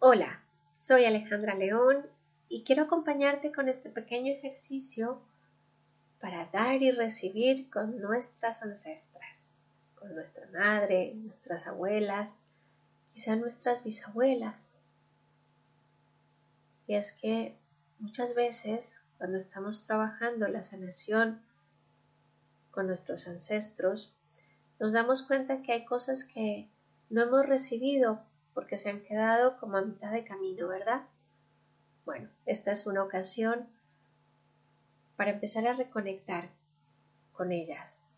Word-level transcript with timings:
Hola, 0.00 0.40
soy 0.72 1.06
Alejandra 1.06 1.56
León 1.56 2.06
y 2.48 2.62
quiero 2.62 2.84
acompañarte 2.84 3.50
con 3.50 3.68
este 3.68 3.90
pequeño 3.90 4.32
ejercicio 4.32 5.20
para 6.20 6.46
dar 6.52 6.80
y 6.80 6.92
recibir 6.92 7.68
con 7.68 8.00
nuestras 8.00 8.62
ancestras, 8.62 9.56
con 9.96 10.14
nuestra 10.14 10.46
madre, 10.52 11.14
nuestras 11.16 11.66
abuelas, 11.66 12.36
quizá 13.12 13.34
nuestras 13.34 13.82
bisabuelas. 13.82 14.78
Y 16.86 16.94
es 16.94 17.10
que 17.10 17.56
muchas 17.98 18.36
veces 18.36 19.02
cuando 19.18 19.36
estamos 19.36 19.84
trabajando 19.84 20.46
la 20.46 20.62
sanación 20.62 21.42
con 22.70 22.86
nuestros 22.86 23.26
ancestros, 23.26 24.12
nos 24.78 24.92
damos 24.92 25.24
cuenta 25.24 25.60
que 25.62 25.72
hay 25.72 25.84
cosas 25.84 26.24
que 26.24 26.68
no 27.10 27.24
hemos 27.24 27.44
recibido 27.46 28.22
porque 28.58 28.76
se 28.76 28.90
han 28.90 29.02
quedado 29.02 29.56
como 29.60 29.76
a 29.76 29.82
mitad 29.82 30.10
de 30.10 30.24
camino, 30.24 30.66
¿verdad? 30.66 31.02
Bueno, 32.04 32.28
esta 32.44 32.72
es 32.72 32.88
una 32.88 33.04
ocasión 33.04 33.68
para 35.14 35.30
empezar 35.30 35.68
a 35.68 35.74
reconectar 35.74 36.48
con 37.34 37.52
ellas, 37.52 38.08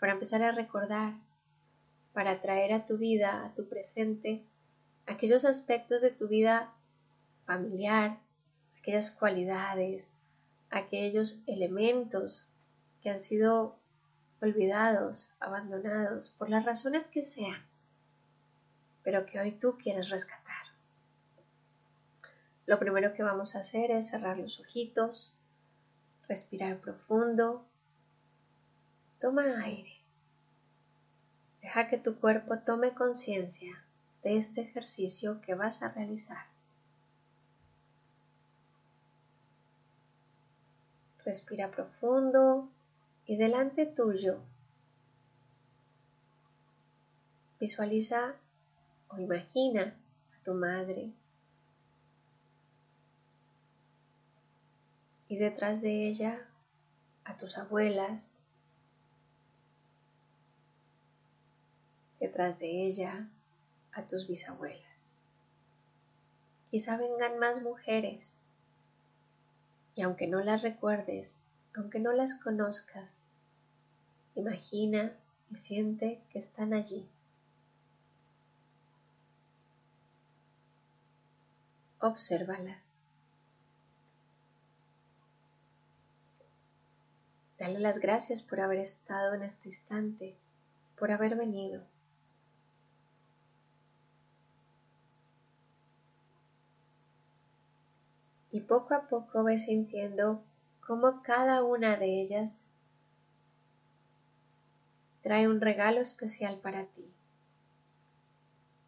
para 0.00 0.14
empezar 0.14 0.42
a 0.42 0.50
recordar, 0.50 1.12
para 2.12 2.42
traer 2.42 2.72
a 2.72 2.84
tu 2.84 2.98
vida, 2.98 3.44
a 3.44 3.54
tu 3.54 3.68
presente, 3.68 4.42
aquellos 5.06 5.44
aspectos 5.44 6.02
de 6.02 6.10
tu 6.10 6.26
vida 6.26 6.72
familiar, 7.46 8.18
aquellas 8.76 9.12
cualidades, 9.12 10.16
aquellos 10.70 11.38
elementos 11.46 12.48
que 13.04 13.10
han 13.10 13.20
sido 13.20 13.76
olvidados, 14.42 15.30
abandonados, 15.38 16.30
por 16.30 16.50
las 16.50 16.64
razones 16.64 17.06
que 17.06 17.22
sean 17.22 17.69
pero 19.02 19.26
que 19.26 19.40
hoy 19.40 19.52
tú 19.52 19.76
quieres 19.78 20.10
rescatar. 20.10 20.66
Lo 22.66 22.78
primero 22.78 23.14
que 23.14 23.22
vamos 23.22 23.54
a 23.54 23.60
hacer 23.60 23.90
es 23.90 24.10
cerrar 24.10 24.38
los 24.38 24.60
ojitos, 24.60 25.32
respirar 26.28 26.78
profundo, 26.78 27.64
toma 29.18 29.62
aire, 29.64 29.96
deja 31.62 31.88
que 31.88 31.98
tu 31.98 32.20
cuerpo 32.20 32.58
tome 32.58 32.94
conciencia 32.94 33.82
de 34.22 34.36
este 34.36 34.60
ejercicio 34.60 35.40
que 35.40 35.54
vas 35.54 35.82
a 35.82 35.88
realizar. 35.88 36.46
Respira 41.24 41.70
profundo 41.70 42.68
y 43.26 43.36
delante 43.36 43.86
tuyo 43.86 44.40
visualiza 47.60 48.34
o 49.10 49.18
imagina 49.18 49.94
a 50.34 50.44
tu 50.44 50.54
madre 50.54 51.10
y 55.28 55.36
detrás 55.36 55.80
de 55.80 56.08
ella 56.08 56.46
a 57.24 57.36
tus 57.36 57.56
abuelas, 57.56 58.40
detrás 62.18 62.58
de 62.58 62.86
ella 62.86 63.28
a 63.92 64.06
tus 64.06 64.26
bisabuelas. 64.26 65.20
Quizá 66.68 66.96
vengan 66.96 67.38
más 67.38 67.62
mujeres 67.62 68.38
y 69.94 70.02
aunque 70.02 70.26
no 70.26 70.40
las 70.40 70.62
recuerdes, 70.62 71.44
aunque 71.74 72.00
no 72.00 72.12
las 72.12 72.34
conozcas, 72.34 73.22
imagina 74.34 75.12
y 75.50 75.56
siente 75.56 76.20
que 76.32 76.38
están 76.38 76.74
allí. 76.74 77.06
Obsérvalas. 82.00 82.82
Dale 87.58 87.78
las 87.78 87.98
gracias 87.98 88.42
por 88.42 88.60
haber 88.60 88.78
estado 88.78 89.34
en 89.34 89.42
este 89.42 89.68
instante, 89.68 90.34
por 90.98 91.12
haber 91.12 91.36
venido. 91.36 91.82
Y 98.50 98.62
poco 98.62 98.94
a 98.94 99.02
poco 99.02 99.44
ves 99.44 99.66
sintiendo 99.66 100.42
cómo 100.80 101.22
cada 101.22 101.62
una 101.62 101.96
de 101.96 102.22
ellas 102.22 102.66
trae 105.22 105.46
un 105.46 105.60
regalo 105.60 106.00
especial 106.00 106.56
para 106.56 106.86
ti. 106.86 107.04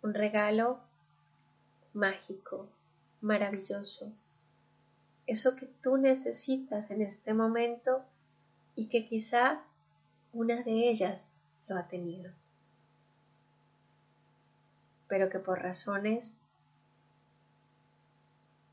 Un 0.03 0.15
regalo 0.15 0.81
mágico, 1.93 2.67
maravilloso, 3.23 4.13
eso 5.27 5.57
que 5.57 5.67
tú 5.83 5.97
necesitas 5.97 6.91
en 6.91 7.03
este 7.03 7.33
momento 7.33 8.05
y 8.75 8.89
que 8.89 9.07
quizá 9.07 9.63
una 10.33 10.63
de 10.63 10.91
ellas 10.91 11.37
lo 11.69 11.77
ha 11.77 11.87
tenido, 11.89 12.33
pero 15.09 15.31
que 15.31 15.39
por 15.39 15.63
razones 15.63 16.37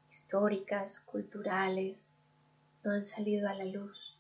históricas, 0.10 1.00
culturales, 1.02 2.10
no 2.84 2.92
han 2.92 3.04
salido 3.04 3.48
a 3.48 3.54
la 3.54 3.66
luz. 3.66 4.16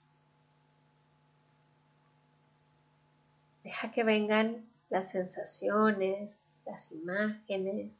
Deja 3.63 3.91
que 3.91 4.03
vengan 4.03 4.65
las 4.89 5.11
sensaciones, 5.11 6.49
las 6.65 6.91
imágenes, 6.91 7.93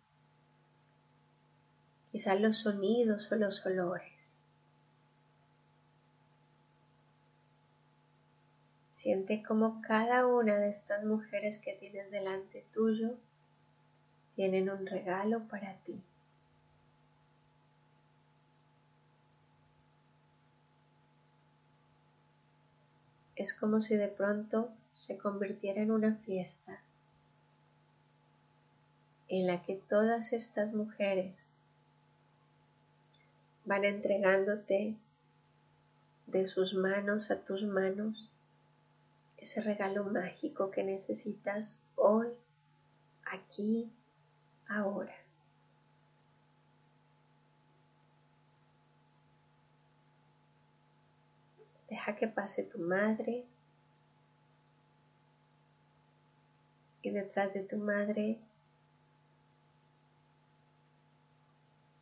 quizá 2.12 2.36
los 2.36 2.58
sonidos 2.58 3.32
o 3.32 3.36
los 3.36 3.66
olores. 3.66 4.40
Siente 8.94 9.44
como 9.44 9.82
cada 9.82 10.28
una 10.28 10.58
de 10.58 10.70
estas 10.70 11.06
mujeres 11.06 11.60
que 11.60 11.74
tienes 11.74 12.12
delante 12.12 12.66
tuyo 12.74 13.16
tienen 14.36 14.70
un 14.70 14.86
regalo 14.86 15.48
para 15.48 15.76
ti. 15.86 16.02
Es 23.36 23.54
como 23.54 23.80
si 23.80 23.96
de 23.96 24.10
pronto 24.10 24.70
se 24.94 25.18
convirtiera 25.18 25.82
en 25.82 25.92
una 25.92 26.16
fiesta 26.16 26.82
en 29.30 29.48
la 29.48 29.64
que 29.64 29.76
todas 29.76 30.34
estas 30.34 30.74
mujeres 30.74 31.52
van 33.70 33.86
entregándote 33.86 34.96
de 36.26 36.46
sus 36.46 36.74
manos 36.74 37.30
a 37.30 37.40
tus 37.42 37.62
manos 37.62 38.28
ese 39.38 39.62
regalo 39.62 40.06
mágico 40.06 40.72
que 40.72 40.84
necesitas 40.84 41.78
hoy, 41.96 42.30
aquí, 43.26 43.92
ahora. 44.68 45.16
Deja 51.90 52.16
que 52.16 52.28
pase 52.28 52.64
tu 52.64 52.80
madre 52.80 53.46
y 57.04 57.12
detrás 57.12 57.54
de 57.54 57.62
tu 57.62 57.78
madre 57.78 58.40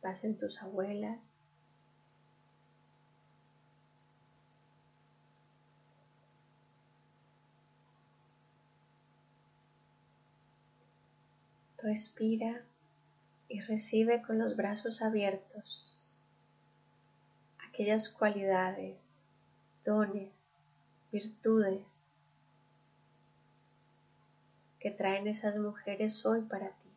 pasen 0.00 0.38
tus 0.38 0.62
abuelas 0.62 1.37
Respira 11.88 12.60
y 13.48 13.62
recibe 13.62 14.20
con 14.20 14.38
los 14.38 14.56
brazos 14.56 15.00
abiertos 15.00 15.98
aquellas 17.66 18.10
cualidades, 18.10 19.20
dones, 19.86 20.66
virtudes 21.10 22.10
que 24.80 24.90
traen 24.90 25.26
esas 25.28 25.56
mujeres 25.56 26.26
hoy 26.26 26.42
para 26.42 26.68
ti. 26.68 26.90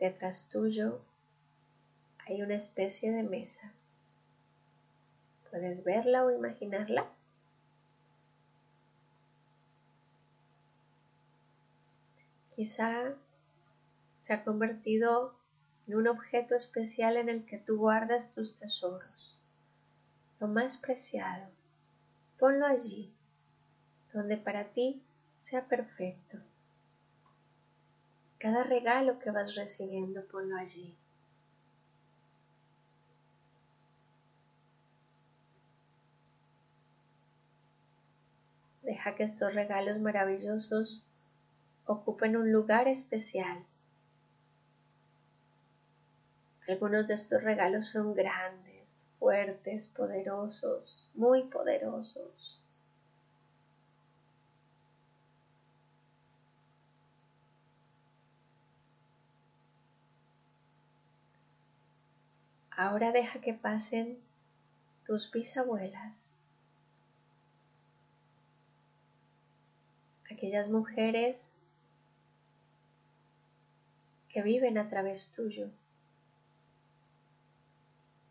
Detrás 0.00 0.48
tuyo 0.48 1.00
hay 2.26 2.42
una 2.42 2.56
especie 2.56 3.12
de 3.12 3.22
mesa. 3.22 3.72
¿Puedes 5.54 5.84
verla 5.84 6.24
o 6.24 6.32
imaginarla? 6.32 7.06
Quizá 12.56 13.14
se 14.22 14.32
ha 14.32 14.42
convertido 14.42 15.38
en 15.86 15.94
un 15.94 16.08
objeto 16.08 16.56
especial 16.56 17.16
en 17.18 17.28
el 17.28 17.46
que 17.46 17.58
tú 17.58 17.78
guardas 17.78 18.32
tus 18.32 18.56
tesoros, 18.56 19.38
lo 20.40 20.48
más 20.48 20.76
preciado. 20.76 21.46
Ponlo 22.36 22.66
allí, 22.66 23.14
donde 24.12 24.36
para 24.36 24.72
ti 24.72 25.04
sea 25.34 25.68
perfecto. 25.68 26.38
Cada 28.38 28.64
regalo 28.64 29.20
que 29.20 29.30
vas 29.30 29.54
recibiendo, 29.54 30.26
ponlo 30.26 30.56
allí. 30.56 30.96
Deja 38.84 39.14
que 39.14 39.22
estos 39.24 39.54
regalos 39.54 39.98
maravillosos 39.98 41.02
ocupen 41.86 42.36
un 42.36 42.52
lugar 42.52 42.86
especial. 42.86 43.64
Algunos 46.68 47.06
de 47.06 47.14
estos 47.14 47.42
regalos 47.42 47.88
son 47.88 48.14
grandes, 48.14 49.06
fuertes, 49.18 49.88
poderosos, 49.88 51.10
muy 51.14 51.44
poderosos. 51.44 52.60
Ahora 62.70 63.12
deja 63.12 63.40
que 63.40 63.54
pasen 63.54 64.18
tus 65.06 65.30
bisabuelas, 65.30 66.36
aquellas 70.34 70.68
mujeres 70.68 71.54
que 74.28 74.42
viven 74.42 74.78
a 74.78 74.88
través 74.88 75.30
tuyo. 75.30 75.70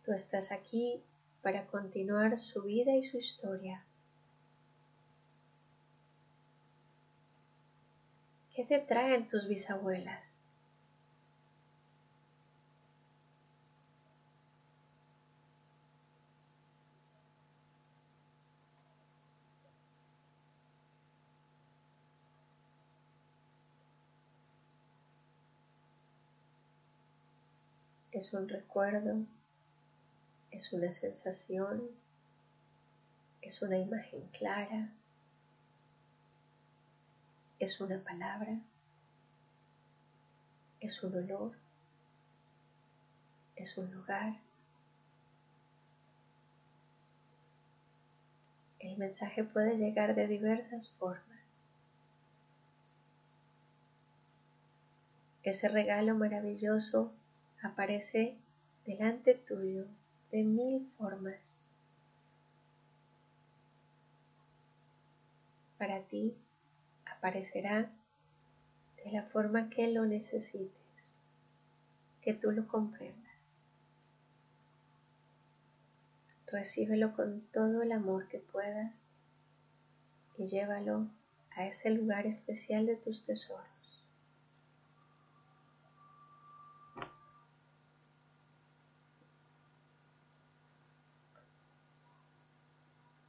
Tú 0.03 0.11
estás 0.11 0.51
aquí 0.51 1.01
para 1.41 1.65
continuar 1.67 2.37
su 2.37 2.63
vida 2.63 2.93
y 2.95 3.05
su 3.05 3.17
historia. 3.17 3.85
¿Qué 8.53 8.65
te 8.65 8.79
traen 8.79 9.27
tus 9.27 9.47
bisabuelas? 9.47 10.42
Es 28.13 28.31
un 28.33 28.47
recuerdo, 28.47 29.25
es 30.51 30.71
una 30.71 30.91
sensación, 30.91 31.81
es 33.41 33.61
una 33.63 33.77
imagen 33.79 34.21
clara, 34.37 34.89
es 37.59 37.81
una 37.81 37.97
palabra, 37.99 38.59
es 40.79 41.01
un 41.01 41.15
olor, 41.15 41.53
es 43.55 43.77
un 43.79 43.91
lugar. 43.91 44.35
El 48.77 48.97
mensaje 48.97 49.43
puede 49.43 49.77
llegar 49.77 50.13
de 50.13 50.27
diversas 50.27 50.91
formas. 50.91 51.23
Ese 55.41 55.67
regalo 55.67 56.15
maravilloso 56.15 57.11
aparece 57.63 58.35
delante 58.85 59.33
tuyo 59.33 59.85
de 60.31 60.43
mil 60.43 60.91
formas. 60.97 61.65
Para 65.77 66.01
ti 66.01 66.35
aparecerá 67.05 67.89
de 69.03 69.11
la 69.11 69.23
forma 69.23 69.69
que 69.69 69.87
lo 69.87 70.05
necesites, 70.05 71.21
que 72.21 72.33
tú 72.33 72.51
lo 72.51 72.67
comprendas. 72.67 73.23
Recíbelo 76.47 77.15
con 77.15 77.41
todo 77.51 77.81
el 77.81 77.91
amor 77.93 78.27
que 78.27 78.39
puedas 78.39 79.05
y 80.37 80.45
llévalo 80.45 81.07
a 81.55 81.65
ese 81.65 81.89
lugar 81.89 82.27
especial 82.27 82.85
de 82.85 82.95
tus 82.97 83.23
tesoros. 83.23 83.72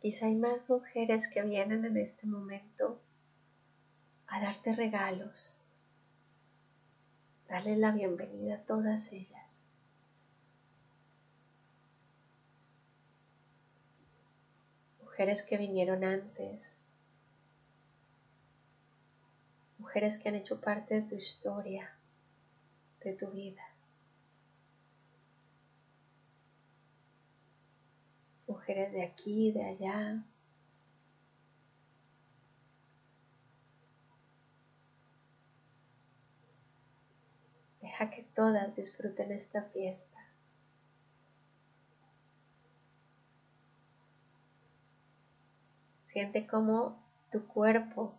Quizá 0.05 0.27
hay 0.27 0.35
más 0.35 0.69
mujeres 0.69 1.29
que 1.29 1.43
vienen 1.43 1.83
en 1.87 1.97
este 1.97 2.27
momento 2.27 3.01
a 4.27 4.39
darte 4.39 4.75
regalos. 4.75 5.57
Dale 7.49 7.75
la 7.79 7.91
bienvenida 7.91 8.57
a 8.57 8.63
todas 8.65 9.11
ellas. 9.15 9.67
Mujeres 15.03 15.43
que 15.43 15.57
vinieron 15.57 16.05
antes. 16.05 16.85
Mujeres 19.79 20.19
que 20.19 20.29
han 20.29 20.35
hecho 20.35 20.61
parte 20.61 20.97
de 20.97 21.09
tu 21.09 21.15
historia, 21.15 21.97
de 23.03 23.15
tu 23.15 23.31
vida. 23.31 23.74
Mujeres 28.65 28.95
de 28.95 29.03
aquí, 29.03 29.53
de 29.53 29.63
allá. 29.63 30.25
Deja 37.83 38.11
que 38.11 38.23
todas 38.23 38.75
disfruten 38.75 39.33
esta 39.33 39.65
fiesta. 39.65 40.19
Siente 46.05 46.47
cómo 46.47 46.99
tu 47.31 47.47
cuerpo 47.47 48.15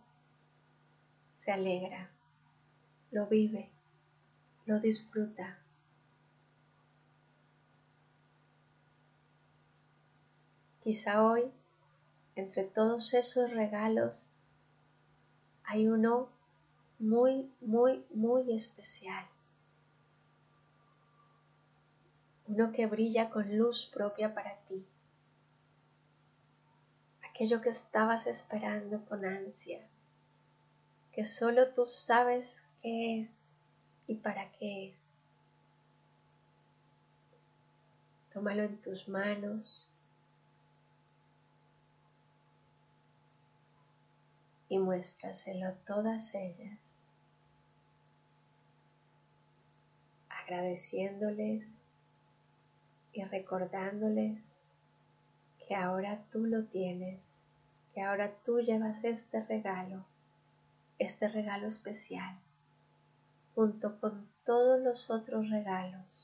se 1.34 1.50
alegra, 1.50 2.08
lo 3.10 3.26
vive, 3.26 3.68
lo 4.64 4.78
disfruta. 4.78 5.58
Quizá 10.86 11.24
hoy, 11.24 11.42
entre 12.36 12.62
todos 12.62 13.12
esos 13.12 13.50
regalos, 13.50 14.28
hay 15.64 15.88
uno 15.88 16.28
muy, 17.00 17.50
muy, 17.60 18.06
muy 18.14 18.54
especial. 18.54 19.26
Uno 22.46 22.70
que 22.70 22.86
brilla 22.86 23.30
con 23.30 23.58
luz 23.58 23.90
propia 23.92 24.32
para 24.32 24.54
ti. 24.58 24.86
Aquello 27.28 27.60
que 27.60 27.70
estabas 27.70 28.28
esperando 28.28 29.04
con 29.06 29.24
ansia. 29.24 29.84
Que 31.10 31.24
solo 31.24 31.70
tú 31.70 31.88
sabes 31.88 32.62
qué 32.80 33.22
es 33.22 33.44
y 34.06 34.14
para 34.14 34.52
qué 34.52 34.90
es. 34.90 34.94
Tómalo 38.32 38.62
en 38.62 38.80
tus 38.80 39.08
manos 39.08 39.85
y 44.68 44.78
muéstraselo 44.78 45.68
a 45.68 45.72
todas 45.72 46.34
ellas, 46.34 46.78
agradeciéndoles 50.28 51.78
y 53.12 53.24
recordándoles 53.24 54.56
que 55.66 55.74
ahora 55.74 56.22
tú 56.30 56.46
lo 56.46 56.64
tienes, 56.64 57.40
que 57.94 58.02
ahora 58.02 58.30
tú 58.44 58.60
llevas 58.60 59.02
este 59.04 59.42
regalo, 59.44 60.04
este 60.98 61.28
regalo 61.28 61.68
especial, 61.68 62.36
junto 63.54 63.98
con 64.00 64.28
todos 64.44 64.80
los 64.80 65.10
otros 65.10 65.50
regalos 65.50 66.15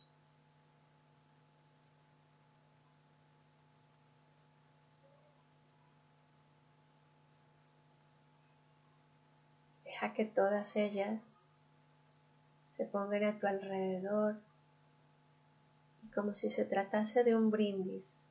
Deja 10.03 10.15
que 10.15 10.25
todas 10.25 10.75
ellas 10.75 11.39
se 12.77 12.85
pongan 12.85 13.23
a 13.23 13.39
tu 13.39 13.47
alrededor. 13.47 14.35
Y 16.03 16.09
como 16.09 16.35
si 16.35 16.51
se 16.51 16.65
tratase 16.65 17.23
de 17.23 17.37
un 17.37 17.53
brindis, 17.53 18.27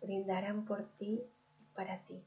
brindaran 0.00 0.64
por 0.64 0.84
ti 0.96 1.20
y 1.60 1.74
para 1.74 1.98
ti. 2.04 2.22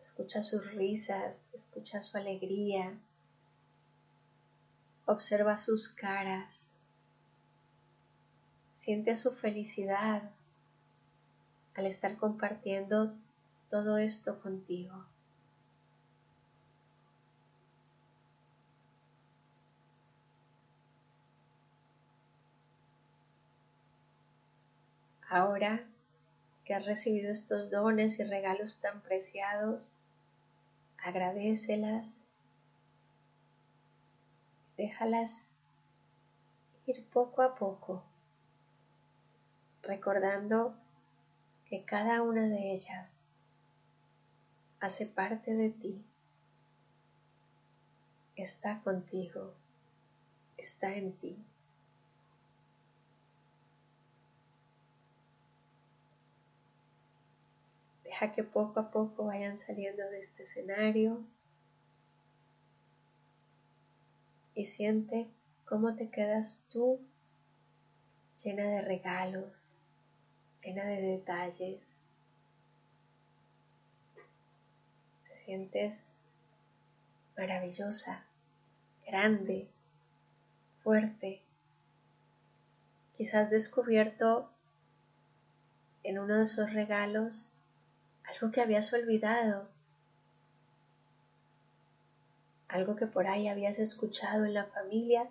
Escucha 0.00 0.42
sus 0.42 0.74
risas, 0.74 1.46
escucha 1.52 2.02
su 2.02 2.16
alegría, 2.16 2.98
observa 5.06 5.60
sus 5.60 5.88
caras, 5.88 6.74
Siente 8.74 9.14
su 9.14 9.30
felicidad 9.30 10.32
al 11.74 11.86
estar 11.86 12.16
compartiendo 12.16 13.14
todo 13.70 13.98
esto 13.98 14.40
contigo. 14.40 15.04
Ahora 25.28 25.82
que 26.64 26.74
has 26.74 26.84
recibido 26.84 27.32
estos 27.32 27.70
dones 27.70 28.18
y 28.18 28.24
regalos 28.24 28.80
tan 28.80 29.00
preciados, 29.00 29.92
agradecelas, 31.02 32.22
déjalas 34.76 35.52
ir 36.86 37.04
poco 37.06 37.40
a 37.40 37.54
poco, 37.54 38.04
recordando 39.82 40.74
que 41.72 41.84
cada 41.86 42.20
una 42.20 42.48
de 42.48 42.74
ellas 42.74 43.26
hace 44.78 45.06
parte 45.06 45.54
de 45.54 45.70
ti, 45.70 46.04
está 48.36 48.82
contigo, 48.82 49.54
está 50.58 50.94
en 50.94 51.14
ti. 51.14 51.34
Deja 58.04 58.34
que 58.34 58.44
poco 58.44 58.80
a 58.80 58.90
poco 58.90 59.24
vayan 59.24 59.56
saliendo 59.56 60.02
de 60.10 60.20
este 60.20 60.42
escenario 60.42 61.24
y 64.54 64.66
siente 64.66 65.26
cómo 65.64 65.94
te 65.94 66.10
quedas 66.10 66.66
tú 66.70 67.00
llena 68.44 68.64
de 68.64 68.82
regalos, 68.82 69.78
llena 70.62 70.84
de 70.84 71.02
detalles. 71.02 72.04
Te 75.28 75.36
sientes 75.36 76.26
maravillosa, 77.36 78.24
grande, 79.06 79.68
fuerte. 80.82 81.42
Quizás 83.16 83.50
descubierto 83.50 84.50
en 86.02 86.18
uno 86.18 86.36
de 86.36 86.44
esos 86.44 86.72
regalos 86.72 87.50
algo 88.24 88.52
que 88.52 88.60
habías 88.60 88.92
olvidado, 88.92 89.68
algo 92.68 92.96
que 92.96 93.06
por 93.06 93.26
ahí 93.26 93.48
habías 93.48 93.78
escuchado 93.78 94.44
en 94.44 94.54
la 94.54 94.64
familia, 94.64 95.28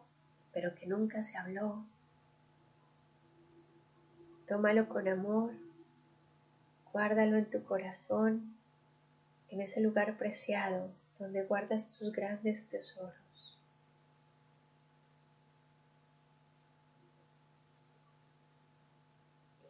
pero 0.54 0.76
que 0.76 0.86
nunca 0.86 1.24
se 1.24 1.38
habló. 1.38 1.84
Tómalo 4.52 4.90
con 4.90 5.08
amor, 5.08 5.54
guárdalo 6.92 7.38
en 7.38 7.50
tu 7.50 7.64
corazón, 7.64 8.54
en 9.48 9.62
ese 9.62 9.80
lugar 9.80 10.18
preciado 10.18 10.92
donde 11.20 11.44
guardas 11.44 11.90
tus 11.98 12.12
grandes 12.12 12.68
tesoros. 12.68 13.58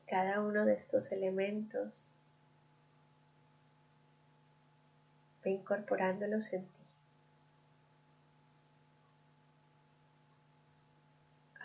Cada 0.08 0.42
uno 0.42 0.66
de 0.66 0.74
estos 0.74 1.12
elementos 1.12 2.10
ve 5.44 5.52
incorporándolos 5.52 6.54
en 6.54 6.64
ti. 6.66 6.84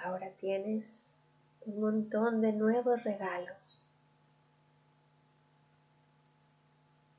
Ahora 0.04 0.28
tienes 0.32 1.15
un 1.66 1.80
montón 1.80 2.40
de 2.40 2.52
nuevos 2.52 3.02
regalos 3.02 3.84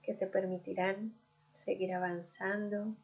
que 0.03 0.13
te 0.13 0.25
permitirán 0.25 1.13
seguir 1.53 1.93
avanzando. 1.93 2.95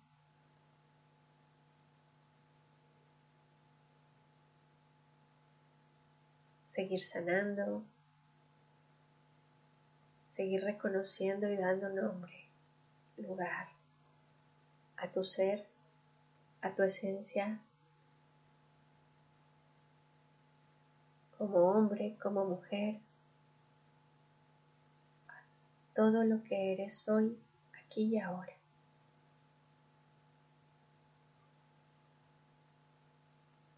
Seguir 6.64 7.04
sanando, 7.04 7.84
seguir 10.28 10.64
reconociendo 10.64 11.48
y 11.48 11.56
dando 11.56 11.90
nombre 11.90 12.34
lugar 13.18 13.68
a 14.98 15.12
tu 15.12 15.24
ser, 15.24 15.68
a 16.62 16.74
tu 16.74 16.82
esencia, 16.82 17.60
como 21.44 21.72
hombre, 21.72 22.16
como 22.24 22.46
mujer, 22.46 23.02
todo 25.94 26.24
lo 26.24 26.42
que 26.44 26.72
eres 26.72 27.10
hoy, 27.10 27.38
aquí 27.84 28.16
y 28.16 28.18
ahora. 28.18 28.54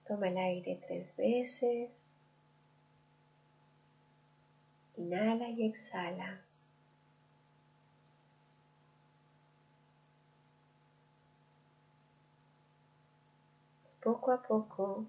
Toma 0.08 0.28
el 0.28 0.38
aire 0.38 0.80
tres 0.86 1.16
veces. 1.18 2.20
Inhala 4.98 5.50
y 5.50 5.66
exhala. 5.66 6.40
poco 14.04 14.32
a 14.32 14.44
poco 14.44 15.08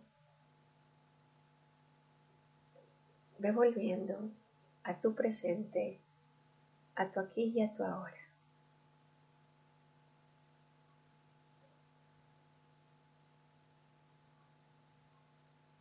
ve 3.39 3.53
volviendo 3.53 4.31
a 4.85 5.01
tu 5.01 5.15
presente, 5.15 5.99
a 6.95 7.11
tu 7.11 7.21
aquí 7.21 7.53
y 7.55 7.63
a 7.63 7.73
tu 7.73 7.85
ahora. 7.85 8.17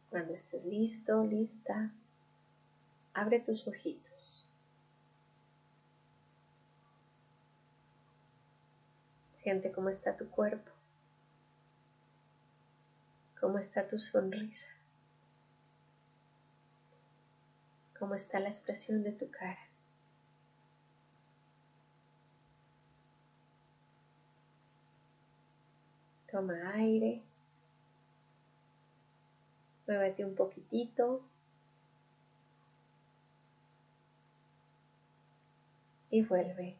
Cuando 0.09 0.33
estés 0.33 0.65
listo, 0.65 1.23
lista, 1.23 1.91
abre 3.13 3.39
tus 3.39 3.67
ojitos. 3.67 4.13
Siente 9.33 9.71
cómo 9.71 9.89
está 9.89 10.15
tu 10.15 10.29
cuerpo. 10.29 10.71
¿Cómo 13.39 13.59
está 13.59 13.87
tu 13.87 13.99
sonrisa? 13.99 14.69
¿Cómo 18.05 18.13
está 18.13 18.39
la 18.39 18.49
expresión 18.49 19.01
de 19.01 19.13
tu 19.13 19.31
cara? 19.31 19.57
Toma 26.29 26.73
aire. 26.75 27.23
Muévete 29.87 30.23
un 30.23 30.35
poquitito. 30.35 31.23
Y 36.11 36.21
vuelve, 36.21 36.75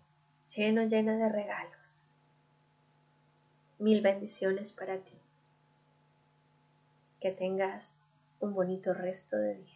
lleno, 0.56 0.84
llena 0.84 1.18
de 1.18 1.30
regalos. 1.30 2.08
Mil 3.80 4.02
bendiciones 4.02 4.72
para 4.72 5.00
ti. 5.00 5.18
Que 7.20 7.32
tengas 7.32 8.00
un 8.40 8.54
bonito 8.54 8.94
resto 8.94 9.38
de 9.38 9.56
día. 9.56 9.75